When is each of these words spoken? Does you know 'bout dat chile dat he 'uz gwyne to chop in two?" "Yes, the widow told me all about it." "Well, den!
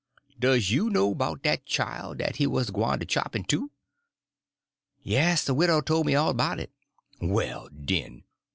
Does 0.39 0.71
you 0.71 0.89
know 0.89 1.13
'bout 1.13 1.43
dat 1.43 1.63
chile 1.67 2.15
dat 2.17 2.37
he 2.37 2.47
'uz 2.47 2.71
gwyne 2.71 2.97
to 2.99 3.05
chop 3.05 3.35
in 3.35 3.43
two?" 3.43 3.69
"Yes, 5.03 5.43
the 5.45 5.53
widow 5.53 5.79
told 5.79 6.07
me 6.07 6.15
all 6.15 6.31
about 6.31 6.59
it." 6.59 6.71
"Well, 7.21 7.69
den! 7.69 8.23